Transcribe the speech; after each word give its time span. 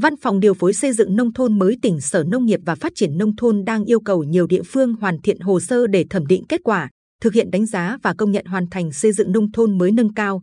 Văn 0.00 0.16
phòng 0.16 0.40
điều 0.40 0.54
phối 0.54 0.72
xây 0.72 0.92
dựng 0.92 1.16
nông 1.16 1.32
thôn 1.32 1.58
mới 1.58 1.76
tỉnh 1.82 2.00
Sở 2.00 2.24
Nông 2.24 2.46
nghiệp 2.46 2.60
và 2.66 2.74
Phát 2.74 2.92
triển 2.94 3.18
nông 3.18 3.36
thôn 3.36 3.64
đang 3.64 3.84
yêu 3.84 4.00
cầu 4.00 4.24
nhiều 4.24 4.46
địa 4.46 4.62
phương 4.62 4.94
hoàn 4.94 5.20
thiện 5.22 5.40
hồ 5.40 5.60
sơ 5.60 5.86
để 5.86 6.04
thẩm 6.10 6.26
định 6.26 6.44
kết 6.48 6.60
quả, 6.64 6.90
thực 7.20 7.32
hiện 7.32 7.50
đánh 7.50 7.66
giá 7.66 7.98
và 8.02 8.14
công 8.18 8.30
nhận 8.30 8.46
hoàn 8.46 8.66
thành 8.70 8.92
xây 8.92 9.12
dựng 9.12 9.32
nông 9.32 9.52
thôn 9.52 9.78
mới 9.78 9.92
nâng 9.92 10.14
cao. 10.14 10.40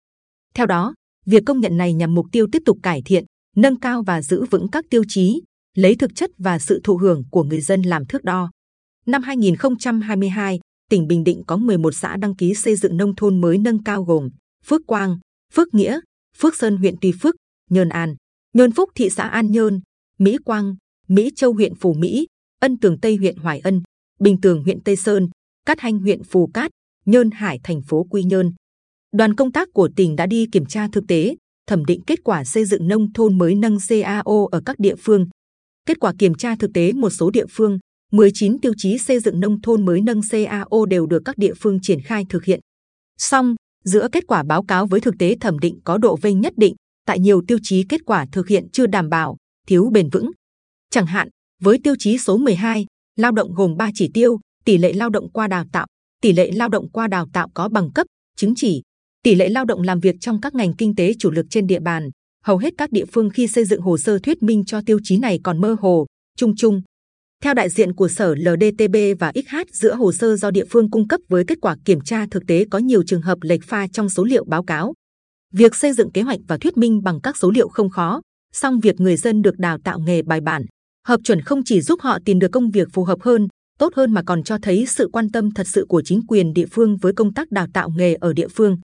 Theo 0.55 0.65
đó, 0.65 0.93
việc 1.25 1.43
công 1.45 1.59
nhận 1.59 1.77
này 1.77 1.93
nhằm 1.93 2.15
mục 2.15 2.25
tiêu 2.31 2.47
tiếp 2.51 2.61
tục 2.65 2.77
cải 2.83 3.01
thiện, 3.05 3.25
nâng 3.55 3.79
cao 3.79 4.03
và 4.03 4.21
giữ 4.21 4.45
vững 4.45 4.67
các 4.71 4.85
tiêu 4.89 5.03
chí, 5.07 5.41
lấy 5.75 5.95
thực 5.95 6.15
chất 6.15 6.29
và 6.37 6.59
sự 6.59 6.81
thụ 6.83 6.97
hưởng 6.97 7.23
của 7.31 7.43
người 7.43 7.61
dân 7.61 7.81
làm 7.81 8.05
thước 8.05 8.23
đo. 8.23 8.51
Năm 9.05 9.23
2022, 9.23 10.59
tỉnh 10.89 11.07
Bình 11.07 11.23
Định 11.23 11.43
có 11.47 11.57
11 11.57 11.91
xã 11.95 12.17
đăng 12.17 12.35
ký 12.35 12.53
xây 12.53 12.75
dựng 12.75 12.97
nông 12.97 13.15
thôn 13.15 13.41
mới 13.41 13.57
nâng 13.57 13.83
cao 13.83 14.03
gồm 14.03 14.29
Phước 14.65 14.81
Quang, 14.87 15.17
Phước 15.53 15.73
Nghĩa, 15.73 15.99
Phước 16.37 16.55
Sơn 16.55 16.77
huyện 16.77 16.95
Tuy 17.01 17.11
Phước, 17.21 17.35
Nhơn 17.69 17.89
An, 17.89 18.15
Nhơn 18.55 18.71
Phúc 18.71 18.89
thị 18.95 19.09
xã 19.09 19.23
An 19.23 19.51
Nhơn, 19.51 19.81
Mỹ 20.19 20.37
Quang, 20.45 20.75
Mỹ 21.07 21.31
Châu 21.35 21.53
huyện 21.53 21.75
Phù 21.75 21.93
Mỹ, 21.93 22.27
Ân 22.61 22.77
Tường 22.77 22.97
Tây 23.01 23.15
huyện 23.15 23.37
Hoài 23.37 23.59
Ân, 23.59 23.81
Bình 24.19 24.41
Tường 24.41 24.63
huyện 24.63 24.81
Tây 24.83 24.95
Sơn, 24.95 25.29
Cát 25.65 25.79
Hanh 25.79 25.99
huyện 25.99 26.23
Phù 26.23 26.49
Cát, 26.53 26.71
Nhơn 27.05 27.31
Hải 27.31 27.59
thành 27.63 27.81
phố 27.81 28.03
Quy 28.09 28.23
Nhơn. 28.23 28.53
Đoàn 29.11 29.35
công 29.35 29.51
tác 29.51 29.69
của 29.73 29.89
tỉnh 29.95 30.15
đã 30.15 30.25
đi 30.25 30.45
kiểm 30.51 30.65
tra 30.65 30.87
thực 30.91 31.03
tế, 31.07 31.35
thẩm 31.67 31.85
định 31.85 32.01
kết 32.07 32.19
quả 32.23 32.43
xây 32.43 32.65
dựng 32.65 32.87
nông 32.87 33.13
thôn 33.13 33.37
mới 33.37 33.55
nâng 33.55 33.77
CAO 33.89 34.47
ở 34.51 34.61
các 34.65 34.79
địa 34.79 34.95
phương. 34.95 35.27
Kết 35.85 35.99
quả 35.99 36.13
kiểm 36.19 36.35
tra 36.35 36.55
thực 36.55 36.71
tế 36.73 36.93
một 36.93 37.09
số 37.09 37.29
địa 37.29 37.45
phương, 37.49 37.79
19 38.11 38.59
tiêu 38.59 38.73
chí 38.77 38.97
xây 38.97 39.19
dựng 39.19 39.39
nông 39.39 39.61
thôn 39.61 39.85
mới 39.85 40.01
nâng 40.01 40.21
CAO 40.29 40.85
đều 40.85 41.05
được 41.05 41.21
các 41.25 41.37
địa 41.37 41.53
phương 41.53 41.79
triển 41.81 42.01
khai 42.01 42.25
thực 42.29 42.45
hiện. 42.45 42.59
Song, 43.17 43.55
giữa 43.83 44.07
kết 44.11 44.27
quả 44.27 44.43
báo 44.43 44.63
cáo 44.63 44.87
với 44.87 44.99
thực 44.99 45.15
tế 45.19 45.35
thẩm 45.41 45.59
định 45.59 45.79
có 45.83 45.97
độ 45.97 46.15
vênh 46.15 46.41
nhất 46.41 46.53
định, 46.57 46.75
tại 47.05 47.19
nhiều 47.19 47.41
tiêu 47.47 47.57
chí 47.63 47.85
kết 47.89 48.01
quả 48.05 48.25
thực 48.31 48.47
hiện 48.47 48.67
chưa 48.71 48.87
đảm 48.87 49.09
bảo, 49.09 49.37
thiếu 49.67 49.89
bền 49.93 50.09
vững. 50.09 50.31
Chẳng 50.89 51.05
hạn, 51.05 51.29
với 51.61 51.79
tiêu 51.83 51.95
chí 51.99 52.17
số 52.17 52.37
12, 52.37 52.85
lao 53.15 53.31
động 53.31 53.53
gồm 53.53 53.77
3 53.77 53.89
chỉ 53.93 54.11
tiêu, 54.13 54.39
tỷ 54.65 54.77
lệ 54.77 54.93
lao 54.93 55.09
động 55.09 55.29
qua 55.31 55.47
đào 55.47 55.65
tạo, 55.71 55.85
tỷ 56.21 56.33
lệ 56.33 56.51
lao 56.51 56.69
động 56.69 56.89
qua 56.89 57.07
đào 57.07 57.27
tạo 57.33 57.49
có 57.53 57.69
bằng 57.69 57.91
cấp, 57.91 58.07
chứng 58.37 58.53
chỉ, 58.55 58.81
tỷ 59.23 59.35
lệ 59.35 59.49
lao 59.49 59.65
động 59.65 59.81
làm 59.81 59.99
việc 59.99 60.15
trong 60.19 60.41
các 60.41 60.55
ngành 60.55 60.73
kinh 60.73 60.95
tế 60.95 61.13
chủ 61.19 61.31
lực 61.31 61.45
trên 61.49 61.67
địa 61.67 61.79
bàn. 61.79 62.09
Hầu 62.43 62.57
hết 62.57 62.73
các 62.77 62.91
địa 62.91 63.05
phương 63.05 63.29
khi 63.29 63.47
xây 63.47 63.65
dựng 63.65 63.81
hồ 63.81 63.97
sơ 63.97 64.19
thuyết 64.19 64.43
minh 64.43 64.63
cho 64.65 64.81
tiêu 64.85 64.99
chí 65.03 65.17
này 65.17 65.39
còn 65.43 65.61
mơ 65.61 65.75
hồ, 65.79 66.05
chung 66.37 66.55
chung. 66.55 66.81
Theo 67.43 67.53
đại 67.53 67.69
diện 67.69 67.93
của 67.93 68.07
Sở 68.07 68.35
LDTB 68.35 68.95
và 69.19 69.31
XH 69.35 69.55
giữa 69.71 69.95
hồ 69.95 70.13
sơ 70.13 70.35
do 70.35 70.51
địa 70.51 70.65
phương 70.69 70.89
cung 70.89 71.07
cấp 71.07 71.21
với 71.27 71.43
kết 71.47 71.57
quả 71.61 71.75
kiểm 71.85 72.01
tra 72.01 72.25
thực 72.31 72.43
tế 72.47 72.65
có 72.71 72.79
nhiều 72.79 73.03
trường 73.03 73.21
hợp 73.21 73.37
lệch 73.41 73.63
pha 73.63 73.87
trong 73.87 74.09
số 74.09 74.23
liệu 74.23 74.45
báo 74.45 74.63
cáo. 74.63 74.93
Việc 75.57 75.75
xây 75.75 75.93
dựng 75.93 76.11
kế 76.11 76.21
hoạch 76.21 76.39
và 76.47 76.57
thuyết 76.57 76.77
minh 76.77 77.03
bằng 77.03 77.21
các 77.21 77.37
số 77.37 77.51
liệu 77.51 77.67
không 77.67 77.89
khó, 77.89 78.21
song 78.53 78.79
việc 78.79 78.99
người 78.99 79.17
dân 79.17 79.41
được 79.41 79.57
đào 79.57 79.77
tạo 79.83 79.99
nghề 79.99 80.21
bài 80.21 80.41
bản, 80.41 80.65
hợp 81.07 81.19
chuẩn 81.23 81.41
không 81.41 81.63
chỉ 81.65 81.81
giúp 81.81 82.01
họ 82.01 82.17
tìm 82.25 82.39
được 82.39 82.47
công 82.51 82.71
việc 82.71 82.87
phù 82.93 83.03
hợp 83.03 83.21
hơn, 83.21 83.47
tốt 83.79 83.93
hơn 83.95 84.13
mà 84.13 84.21
còn 84.25 84.43
cho 84.43 84.57
thấy 84.61 84.85
sự 84.85 85.09
quan 85.13 85.29
tâm 85.29 85.51
thật 85.51 85.67
sự 85.67 85.85
của 85.89 86.01
chính 86.05 86.21
quyền 86.27 86.53
địa 86.53 86.65
phương 86.71 86.97
với 86.97 87.13
công 87.13 87.33
tác 87.33 87.51
đào 87.51 87.67
tạo 87.73 87.89
nghề 87.97 88.13
ở 88.13 88.33
địa 88.33 88.47
phương. 88.47 88.77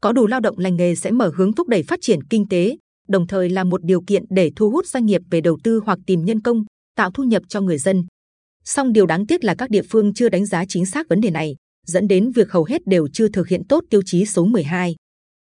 Có 0.00 0.12
đủ 0.12 0.26
lao 0.26 0.40
động 0.40 0.58
lành 0.58 0.76
nghề 0.76 0.94
sẽ 0.94 1.10
mở 1.10 1.30
hướng 1.36 1.52
thúc 1.52 1.68
đẩy 1.68 1.82
phát 1.82 1.98
triển 2.02 2.22
kinh 2.30 2.48
tế, 2.48 2.76
đồng 3.08 3.26
thời 3.26 3.50
là 3.50 3.64
một 3.64 3.84
điều 3.84 4.02
kiện 4.06 4.24
để 4.30 4.50
thu 4.56 4.70
hút 4.70 4.86
doanh 4.86 5.06
nghiệp 5.06 5.22
về 5.30 5.40
đầu 5.40 5.58
tư 5.64 5.80
hoặc 5.84 5.98
tìm 6.06 6.24
nhân 6.24 6.40
công, 6.40 6.64
tạo 6.96 7.10
thu 7.10 7.22
nhập 7.22 7.42
cho 7.48 7.60
người 7.60 7.78
dân. 7.78 8.04
Song 8.64 8.92
điều 8.92 9.06
đáng 9.06 9.26
tiếc 9.26 9.44
là 9.44 9.54
các 9.54 9.70
địa 9.70 9.82
phương 9.90 10.14
chưa 10.14 10.28
đánh 10.28 10.46
giá 10.46 10.64
chính 10.68 10.86
xác 10.86 11.08
vấn 11.08 11.20
đề 11.20 11.30
này, 11.30 11.56
dẫn 11.86 12.08
đến 12.08 12.30
việc 12.30 12.50
hầu 12.50 12.64
hết 12.64 12.86
đều 12.86 13.08
chưa 13.12 13.28
thực 13.28 13.48
hiện 13.48 13.62
tốt 13.68 13.84
tiêu 13.90 14.00
chí 14.04 14.24
số 14.26 14.44
12. 14.44 14.94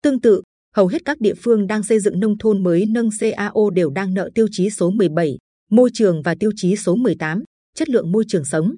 Tương 0.03 0.21
tự, 0.21 0.43
hầu 0.79 0.87
hết 0.87 1.05
các 1.05 1.21
địa 1.21 1.35
phương 1.35 1.67
đang 1.67 1.83
xây 1.83 2.01
dựng 2.01 2.21
nông 2.21 2.39
thôn 2.39 2.63
mới 2.63 2.87
nâng 2.87 3.09
CAO 3.21 3.71
đều 3.71 3.91
đang 3.91 4.15
nợ 4.15 4.31
tiêu 4.35 4.47
chí 4.51 4.71
số 4.71 4.91
17, 4.91 5.39
môi 5.71 5.91
trường 5.95 6.23
và 6.23 6.35
tiêu 6.41 6.51
chí 6.57 6.77
số 6.77 6.97
18, 6.97 7.43
chất 7.75 7.89
lượng 7.89 8.13
môi 8.13 8.25
trường 8.29 8.45
sống. 8.45 8.75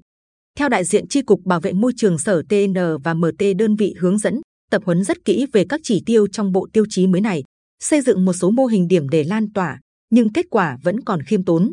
Theo 0.57 0.69
đại 0.69 0.83
diện 0.83 1.07
tri 1.07 1.21
cục 1.21 1.41
bảo 1.45 1.59
vệ 1.59 1.73
môi 1.73 1.91
trường 1.97 2.17
sở 2.17 2.41
TN 2.49 2.73
và 3.03 3.13
MT 3.13 3.43
đơn 3.57 3.75
vị 3.75 3.95
hướng 3.99 4.17
dẫn, 4.17 4.41
tập 4.71 4.81
huấn 4.85 5.03
rất 5.03 5.25
kỹ 5.25 5.45
về 5.53 5.65
các 5.69 5.81
chỉ 5.83 6.03
tiêu 6.05 6.27
trong 6.27 6.51
bộ 6.51 6.67
tiêu 6.73 6.85
chí 6.89 7.07
mới 7.07 7.21
này, 7.21 7.43
xây 7.83 8.01
dựng 8.01 8.25
một 8.25 8.33
số 8.33 8.51
mô 8.51 8.65
hình 8.65 8.87
điểm 8.87 9.09
để 9.09 9.23
lan 9.23 9.53
tỏa, 9.53 9.79
nhưng 10.09 10.33
kết 10.33 10.45
quả 10.49 10.77
vẫn 10.83 11.01
còn 11.01 11.21
khiêm 11.21 11.43
tốn. 11.43 11.71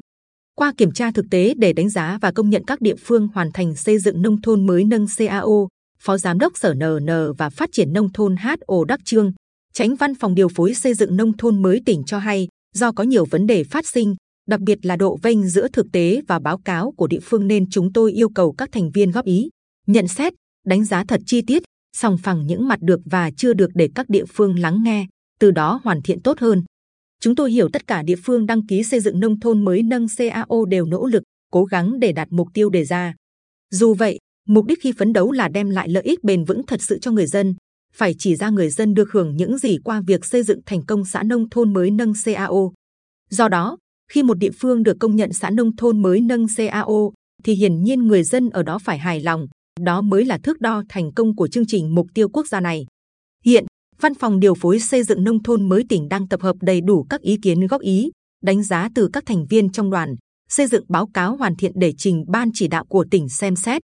Qua 0.55 0.73
kiểm 0.77 0.93
tra 0.93 1.11
thực 1.11 1.27
tế 1.31 1.55
để 1.57 1.73
đánh 1.73 1.89
giá 1.89 2.19
và 2.23 2.33
công 2.33 2.51
nhận 2.51 2.65
các 2.65 2.81
địa 2.81 2.97
phương 3.05 3.29
hoàn 3.35 3.53
thành 3.53 3.77
xây 3.77 3.99
dựng 3.99 4.23
nông 4.23 4.43
thôn 4.43 4.67
mới 4.67 4.85
nâng 4.85 5.07
CAO, 5.17 5.69
Phó 6.01 6.19
Giám 6.19 6.39
đốc 6.39 6.59
Sở 6.59 6.75
NN 6.75 7.33
và 7.39 7.51
Phát 7.51 7.69
triển 7.73 7.93
Nông 7.93 8.13
thôn 8.13 8.37
HO 8.37 8.85
Đắc 8.85 9.01
Trương, 9.05 9.33
Tránh 9.73 9.95
Văn 9.97 10.15
phòng 10.15 10.35
điều 10.35 10.49
phối 10.49 10.75
xây 10.75 10.95
dựng 10.95 11.17
nông 11.17 11.37
thôn 11.37 11.63
mới 11.63 11.81
tỉnh 11.87 12.05
cho 12.05 12.19
hay, 12.19 12.49
do 12.75 12.93
có 12.93 13.05
nhiều 13.05 13.25
vấn 13.25 13.47
đề 13.47 13.65
phát 13.65 13.87
sinh, 13.87 14.15
đặc 14.49 14.61
biệt 14.61 14.87
là 14.87 14.97
độ 14.97 15.19
vênh 15.23 15.49
giữa 15.49 15.69
thực 15.69 15.87
tế 15.93 16.21
và 16.29 16.39
báo 16.39 16.59
cáo 16.59 16.93
của 16.97 17.07
địa 17.07 17.21
phương 17.23 17.47
nên 17.47 17.71
chúng 17.71 17.93
tôi 17.93 18.13
yêu 18.13 18.29
cầu 18.29 18.53
các 18.53 18.69
thành 18.73 18.91
viên 18.91 19.11
góp 19.11 19.25
ý, 19.25 19.49
nhận 19.87 20.09
xét, 20.09 20.33
đánh 20.67 20.85
giá 20.85 21.05
thật 21.05 21.21
chi 21.27 21.43
tiết, 21.47 21.63
song 21.97 22.19
phẳng 22.19 22.47
những 22.47 22.69
mặt 22.69 22.79
được 22.83 23.01
và 23.05 23.31
chưa 23.37 23.53
được 23.53 23.71
để 23.75 23.89
các 23.95 24.09
địa 24.09 24.25
phương 24.25 24.59
lắng 24.59 24.83
nghe, 24.85 25.07
từ 25.41 25.51
đó 25.51 25.81
hoàn 25.85 26.03
thiện 26.03 26.23
tốt 26.23 26.39
hơn. 26.39 26.63
Chúng 27.21 27.35
tôi 27.35 27.51
hiểu 27.53 27.69
tất 27.73 27.87
cả 27.87 28.03
địa 28.03 28.17
phương 28.25 28.47
đăng 28.47 28.67
ký 28.67 28.83
xây 28.83 29.01
dựng 29.01 29.21
nông 29.21 29.41
thôn 29.41 29.65
mới 29.65 29.83
nâng 29.83 30.07
CAO 30.17 30.65
đều 30.69 30.85
nỗ 30.85 31.07
lực, 31.07 31.23
cố 31.53 31.65
gắng 31.65 32.01
để 32.01 32.13
đạt 32.13 32.29
mục 32.31 32.49
tiêu 32.55 32.71
đề 32.71 32.85
ra. 32.85 33.15
Dù 33.71 33.95
vậy, 33.95 34.19
mục 34.49 34.67
đích 34.67 34.79
khi 34.83 34.93
phấn 34.99 35.13
đấu 35.13 35.33
là 35.33 35.49
đem 35.49 35.71
lại 35.71 35.89
lợi 35.89 36.03
ích 36.03 36.25
bền 36.25 36.45
vững 36.45 36.67
thật 36.67 36.83
sự 36.83 36.99
cho 36.99 37.11
người 37.11 37.27
dân, 37.27 37.55
phải 37.99 38.15
chỉ 38.19 38.37
ra 38.37 38.51
người 38.51 38.71
dân 38.71 38.95
được 38.95 39.13
hưởng 39.13 39.37
những 39.37 39.59
gì 39.59 39.79
qua 39.85 40.03
việc 40.07 40.25
xây 40.25 40.43
dựng 40.43 40.61
thành 40.67 40.87
công 40.87 41.05
xã 41.05 41.23
nông 41.23 41.51
thôn 41.51 41.73
mới 41.73 41.91
nâng 41.91 42.13
CAO. 42.25 42.73
Do 43.31 43.49
đó, 43.49 43.77
khi 44.13 44.23
một 44.23 44.39
địa 44.39 44.51
phương 44.61 44.83
được 44.83 44.97
công 45.01 45.17
nhận 45.17 45.33
xã 45.33 45.51
nông 45.51 45.77
thôn 45.77 46.03
mới 46.03 46.21
nâng 46.21 46.47
CAO, 46.57 47.13
thì 47.45 47.55
hiển 47.55 47.83
nhiên 47.83 48.07
người 48.07 48.23
dân 48.23 48.51
ở 48.51 48.63
đó 48.63 48.79
phải 48.79 48.99
hài 48.99 49.21
lòng. 49.21 49.47
Đó 49.81 50.01
mới 50.01 50.25
là 50.25 50.39
thước 50.39 50.61
đo 50.61 50.83
thành 50.89 51.13
công 51.13 51.37
của 51.37 51.49
chương 51.49 51.67
trình 51.67 51.95
mục 51.95 52.07
tiêu 52.15 52.29
quốc 52.29 52.47
gia 52.47 52.61
này. 52.61 52.87
Hiện, 53.45 53.65
Văn 54.01 54.15
phòng 54.15 54.41
điều 54.41 54.55
phối 54.55 54.81
xây 54.81 55.03
dựng 55.03 55.25
nông 55.25 55.43
thôn 55.43 55.69
mới 55.69 55.85
tỉnh 55.89 56.09
đang 56.09 56.29
tập 56.29 56.43
hợp 56.43 56.57
đầy 56.61 56.81
đủ 56.81 57.07
các 57.11 57.21
ý 57.21 57.37
kiến 57.43 57.67
góp 57.67 57.81
ý, 57.81 58.11
đánh 58.43 58.63
giá 58.63 58.89
từ 58.95 59.09
các 59.13 59.27
thành 59.27 59.47
viên 59.47 59.73
trong 59.73 59.91
đoàn, 59.91 60.15
xây 60.49 60.67
dựng 60.67 60.85
báo 60.89 61.09
cáo 61.15 61.37
hoàn 61.37 61.57
thiện 61.57 61.73
để 61.75 61.93
trình 61.99 62.25
ban 62.29 62.51
chỉ 62.55 62.69
đạo 62.69 62.85
của 62.85 63.05
tỉnh 63.11 63.29
xem 63.29 63.57
xét. 63.57 63.83